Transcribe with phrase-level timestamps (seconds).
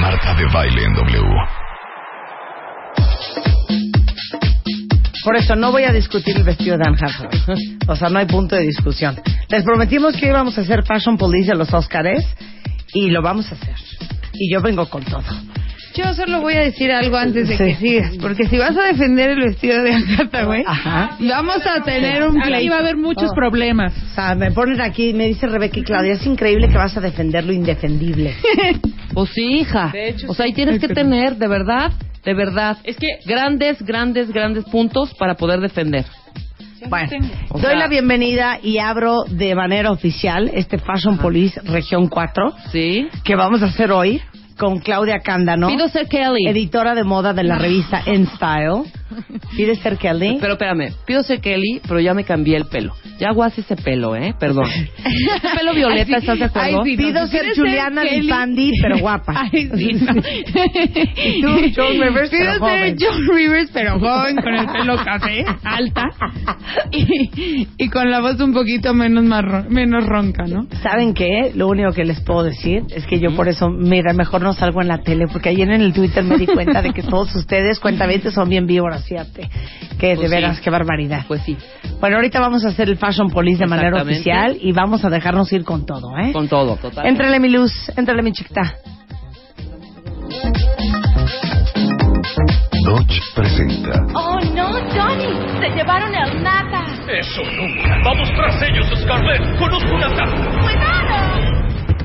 [0.00, 1.22] Marta de baile en W.
[5.24, 6.98] Por eso no voy a discutir el vestido de Anne.
[7.88, 9.20] O sea, no hay punto de discusión.
[9.48, 12.24] Les prometimos que íbamos a hacer Fashion Police de los Oscars
[12.92, 13.74] y lo vamos a hacer.
[14.34, 15.22] Y yo vengo con todo.
[15.94, 17.64] Yo solo voy a decir algo antes de Sí.
[17.64, 20.64] que sigas, porque si vas a defender el vestido de Agatha, güey,
[21.20, 22.70] vamos a tener un pleito.
[22.72, 23.34] va a haber muchos Oh.
[23.34, 23.92] problemas.
[24.12, 27.00] O sea, me ponen aquí, me dice Rebeca y Claudia, es increíble que vas a
[27.00, 28.34] defender lo indefendible.
[29.14, 29.90] Pues sí, hija.
[29.92, 31.92] De hecho, o sea, ahí tienes que tener, de verdad,
[32.24, 36.06] de verdad, Es que grandes, grandes, grandes puntos para poder defender.
[36.88, 37.10] Bueno,
[37.50, 43.06] O doy la bienvenida y abro de manera oficial este Fashion Police Región 4 ¿Sí?
[43.22, 44.20] que vamos a hacer hoy
[44.58, 46.46] con Claudia Cándano, Pido ser Kelly.
[46.48, 48.26] editora de moda de la revista En
[49.12, 49.40] Style.
[49.56, 50.38] ¿Pide ser Kelly?
[50.40, 52.94] Pero espérame, pido ser Kelly, pero ya me cambié el pelo.
[53.18, 54.34] Ya aguas ese pelo, ¿eh?
[54.38, 54.68] Perdón.
[55.58, 56.82] Pelo violeta, ¿estás de acuerdo?
[56.82, 58.04] Ay, sí, Pido no, ser ¿quieres Juliana?
[58.04, 59.48] Lipandi, pero guapa.
[59.52, 60.12] Ay, sí, no.
[61.24, 62.96] Y tú, Joan Rivers, Pido pero ser joven.
[62.98, 66.04] John Rivers, pero joven, con el pelo café, alta,
[66.90, 70.66] y, y con la voz un poquito menos, marro- menos ronca, ¿no?
[70.82, 71.52] ¿Saben qué?
[71.54, 74.80] Lo único que les puedo decir es que yo por eso, mira, mejor no salgo
[74.82, 77.78] en la tele, porque ayer en el Twitter me di cuenta de que todos ustedes,
[77.80, 79.48] cuentavientes, son bien víboras, fíjate.
[79.98, 80.34] Que de Pues sí.
[80.34, 81.24] veras, qué barbaridad.
[81.28, 81.56] Pues sí,
[82.00, 85.52] Bueno, ahorita vamos a hacer el Fashion Police de manera oficial y vamos a dejarnos
[85.52, 86.32] ir con todo, ¿eh?
[86.32, 87.06] con todo, total.
[87.06, 88.74] Entrale mi luz, entrale mi chiquita.
[92.84, 96.82] Dodge presenta Oh no, Johnny, se llevaron el nata.
[97.08, 97.96] Eso nunca.
[98.04, 99.58] Vamos tras ellos, Scarlett.
[99.58, 100.36] Conozco una casa.
[100.62, 101.31] ¡Cuidado!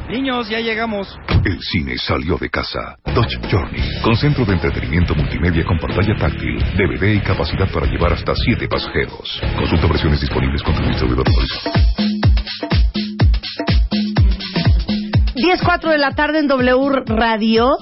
[0.09, 1.19] Niños, ya llegamos.
[1.44, 2.95] El cine salió de casa.
[3.13, 8.13] Dodge Journey, con centro de entretenimiento multimedia con pantalla táctil, DVD y capacidad para llevar
[8.13, 9.41] hasta 7 pasajeros.
[9.57, 11.56] Consulta versiones disponibles con tu distribuidor favorito.
[15.35, 17.78] 10.04 de la tarde en W Radio.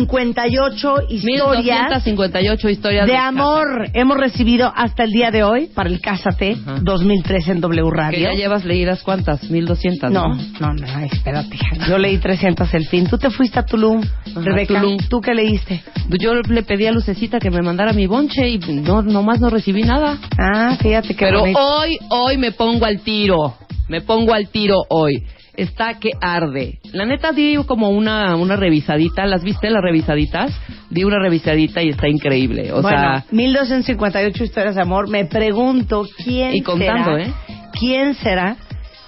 [0.00, 3.28] 2.258 historias 1258 historias de casa.
[3.28, 6.78] amor hemos recibido hasta el día de hoy para el Cásate Ajá.
[6.82, 8.18] 2003 en W Que Radio.
[8.30, 10.10] ya llevas leídas cuántas, 1200.
[10.10, 11.56] No, no, no, ay, espérate.
[11.88, 13.06] Yo leí 300 el fin.
[13.08, 14.02] Tú te fuiste a Tulum,
[14.34, 14.80] Rebeca.
[14.80, 14.98] Tulum.
[15.08, 15.82] ¿Tú qué leíste?
[16.20, 19.82] Yo le pedí a Lucecita que me mandara mi bonche y no, nomás no recibí
[19.82, 20.18] nada.
[20.38, 21.58] Ah, fíjate qué Pero bonito.
[21.60, 23.54] hoy, hoy me pongo al tiro.
[23.88, 25.24] Me pongo al tiro hoy.
[25.54, 26.78] Está que arde.
[26.92, 29.26] La neta di como una, una revisadita.
[29.26, 30.50] ¿Las viste las revisaditas?
[30.90, 32.72] Di una revisadita y está increíble.
[32.72, 35.08] O bueno, sea, 1258 historias de amor.
[35.08, 37.32] Me pregunto quién Y contando, será, ¿eh?
[37.78, 38.56] quién será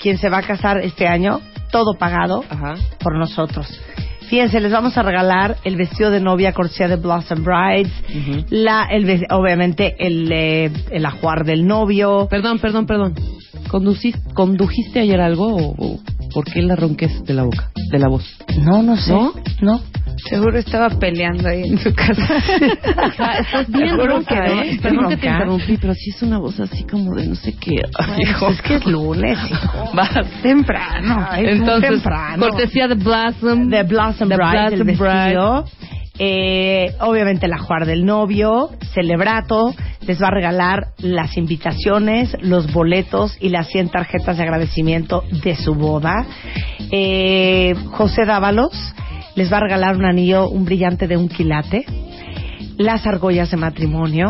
[0.05, 1.41] quien se va a casar este año,
[1.73, 2.75] todo pagado ajá.
[3.01, 3.67] por nosotros.
[4.29, 8.45] Fíjense, les vamos a regalar el vestido de novia cortesía de Blossom Brides, Ujú.
[8.51, 12.27] la, el, obviamente el, eh, el ajuar del novio.
[12.29, 13.15] Perdón, perdón, perdón.
[13.69, 16.01] ¿Conduciste, ¿Condujiste ayer algo o, o
[16.35, 18.25] por qué la ronquez de la boca, de la voz?
[18.61, 19.13] No, no sé.
[19.13, 19.33] ¿No?
[19.63, 19.81] No.
[20.29, 22.35] Seguro estaba peleando ahí en su casa.
[23.07, 24.79] Hija, estás bien ronca, ¿eh?
[24.81, 27.77] Perdón que te interrumpí, pero sí es una voz así como de no sé qué.
[27.99, 28.49] Ay, hijo.
[28.49, 29.91] Es que es lunes, hijo.
[29.95, 30.11] Vas.
[30.43, 31.27] Temprano.
[31.31, 32.49] Ay, Entonces, temprano.
[32.49, 33.69] cortesía de Blossom.
[33.69, 35.65] de Blossom The Bride, el Blossom vestido.
[36.19, 39.75] Eh, obviamente el ajuar del novio, celebrato,
[40.07, 45.57] les va a regalar las invitaciones, los boletos y las 100 tarjetas de agradecimiento de
[45.57, 46.25] su boda.
[46.91, 48.95] Eh, José Dávalos
[49.35, 51.85] les va a regalar un anillo, un brillante de un quilate,
[52.77, 54.29] las argollas de matrimonio,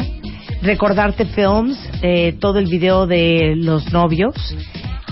[0.62, 4.34] recordarte films, eh, todo el video de los novios,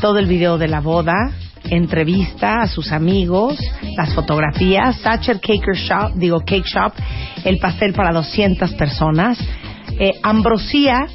[0.00, 1.32] todo el video de la boda,
[1.72, 3.58] entrevista a sus amigos,
[3.96, 6.92] las fotografías, Thatcher Cake Shop, digo Cake Shop,
[7.44, 9.38] el pastel para 200 personas,
[9.98, 11.06] eh, Ambrosía,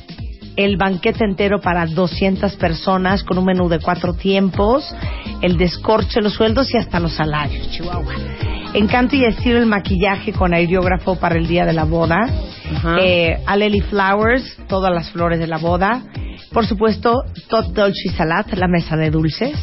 [0.56, 4.84] el banquete entero para 200 personas con un menú de cuatro tiempos,
[5.44, 8.16] el descorche, los sueldos y hasta los salarios, Chihuahua.
[8.74, 12.28] Encanto y estilo el maquillaje con aerógrafo para el día de la boda.
[13.00, 16.02] Eh, Aleli Flowers, todas las flores de la boda.
[16.52, 19.56] Por supuesto, Tot Dolce y Salat, la mesa de dulces.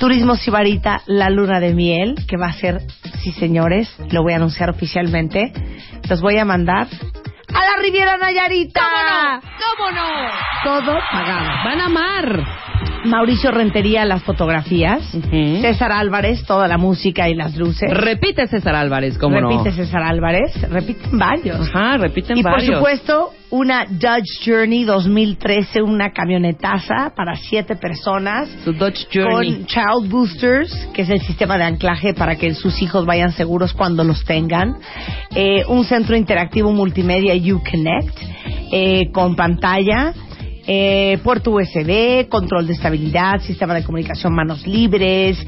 [0.00, 2.80] Turismo Sibarita, la luna de miel, que va a ser,
[3.22, 5.52] sí señores, lo voy a anunciar oficialmente.
[6.08, 9.42] Los voy a mandar a la Riviera Nayarita.
[9.42, 10.08] ¿Cómo no?
[10.64, 11.64] Todo pagado.
[11.64, 12.89] Van a amar.
[13.04, 15.02] Mauricio Rentería, las fotografías.
[15.60, 17.88] César Álvarez, toda la música y las luces.
[17.90, 19.76] Repite César Álvarez, ¿cómo Repite no?
[19.76, 20.52] César Álvarez.
[20.70, 21.68] Repiten varios.
[21.68, 22.68] Ajá, repiten Y varios.
[22.68, 28.48] por supuesto, una Dodge Journey 2013, una camionetaza para siete personas.
[28.64, 29.54] Su Dodge Journey.
[29.54, 33.72] Con Child Boosters, que es el sistema de anclaje para que sus hijos vayan seguros
[33.72, 34.76] cuando los tengan.
[35.34, 38.16] Eh, un centro interactivo multimedia Uconnect,
[38.72, 40.12] eh, con pantalla.
[40.66, 45.38] Eh, puerto USB, control de estabilidad, sistema de comunicación manos libres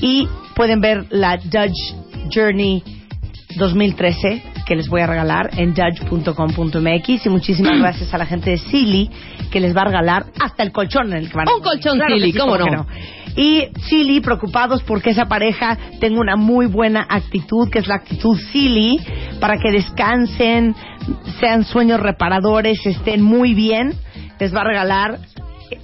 [0.00, 1.94] y pueden ver la Dodge
[2.32, 2.82] Journey
[3.56, 8.58] 2013 que les voy a regalar en judge.com.mx y muchísimas gracias a la gente de
[8.58, 9.10] Silly
[9.50, 11.98] que les va a regalar hasta el colchón en el que van a Un colchón
[11.98, 12.86] Claro Silly, sí, ¿cómo no?
[13.36, 18.38] Y Silly preocupados porque esa pareja tenga una muy buena actitud, que es la actitud
[18.52, 19.00] Silly,
[19.40, 20.74] para que descansen,
[21.38, 23.94] sean sueños reparadores, estén muy bien.
[24.40, 25.18] Les va a regalar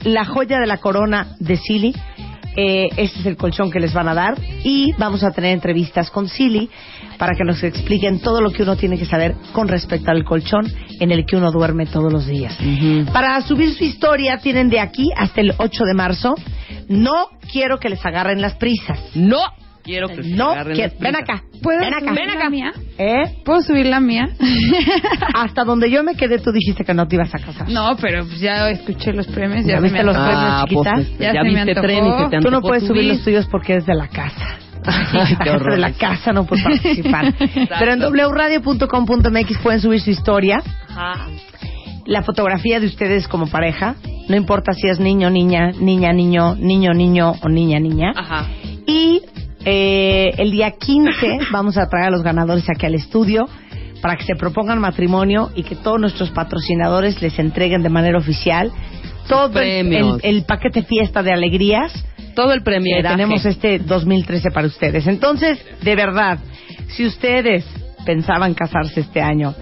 [0.02, 1.94] la joya de la corona de Silly.
[2.56, 6.10] Eh, este es el colchón que les van a dar y vamos a tener entrevistas
[6.10, 6.70] con Silly
[7.18, 10.66] para que nos expliquen todo lo que uno tiene que saber con respecto al colchón
[10.98, 12.56] en el que uno duerme todos los días.
[13.12, 16.34] Para subir su historia tienen de aquí hasta el 8 de marzo.
[16.88, 18.98] No quiero que les agarren las prisas.
[19.14, 19.40] No
[19.86, 21.42] quiero que se No, agarren que- las ven acá.
[21.62, 22.12] ¿Puedo ven acá.
[22.12, 22.50] Ven acá.
[22.50, 22.72] mía?
[22.98, 23.38] ¿Eh?
[23.44, 24.28] ¿Puedo subir la mía?
[25.34, 27.68] Hasta donde yo me quedé, tú dijiste que no te ibas a casar.
[27.70, 29.64] no, pero pues ya escuché los premios.
[29.64, 30.36] Ya, ¿Ya viste me los premios?
[30.38, 30.92] Ah, chiquita?
[30.94, 31.86] pues, este, Ya ya, se me viste antojó.
[31.86, 33.14] tren y se te Tú no puedes subir subir.
[33.14, 34.58] los tuyos porque eres de la casa.
[34.86, 37.34] Ay, qué de la casa no puede participar.
[37.78, 41.26] Pero en wradio.com.mx pueden subir su historia, Ajá.
[42.06, 43.96] la fotografía de ustedes como pareja,
[44.28, 48.12] no importa si es niño, niña, niña, niño, niño, niño o niña, niña.
[48.14, 48.46] Ajá.
[48.86, 49.22] Y
[49.66, 53.46] eh, el día 15 vamos a traer a los ganadores aquí al estudio
[54.00, 58.70] para que se propongan matrimonio y que todos nuestros patrocinadores les entreguen de manera oficial
[59.28, 61.92] todo el, el- el paquete fiesta de alegrías
[62.36, 63.02] Todo el que premio.
[63.02, 65.06] tenemos este 2013 para ustedes.
[65.08, 66.38] Entonces, de verdad,
[66.90, 67.64] si ustedes
[68.04, 69.52] pensaban casarse este año,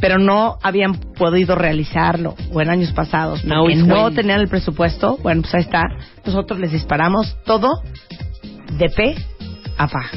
[0.00, 4.14] pero no habían podido realizarlo, o en años pasados, porque no when.
[4.14, 5.82] tenían el presupuesto, bueno, pues ahí está.
[6.24, 7.68] Nosotros les disparamos todo
[8.78, 9.14] de pe
[9.78, 10.10] a pa.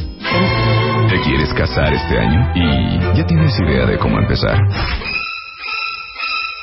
[1.10, 2.52] ¿Te quieres casar este año?
[2.56, 4.58] Y ya tienes idea de cómo empezar.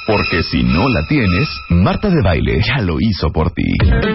[0.06, 3.64] Porque si no la tienes, Marta de Baile ya lo hizo por ti.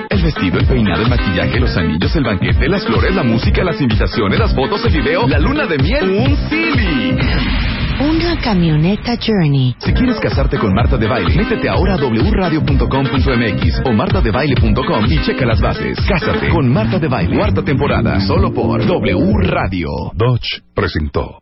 [0.10, 3.82] El vestido, el peinado, el maquillaje, los anillos, el banquete, las flores, la música, las
[3.82, 6.91] invitaciones, las fotos, el video, la luna de miel, un Silly.
[8.32, 9.76] Una camioneta Journey.
[9.78, 15.46] Si quieres casarte con Marta de Baile, métete ahora a wradio.com.mx o martadebaile.com y checa
[15.46, 16.00] las bases.
[16.08, 17.36] Cásate con Marta de Baile.
[17.36, 19.90] Cuarta temporada, solo por W Radio.
[20.14, 21.40] Dodge presentó.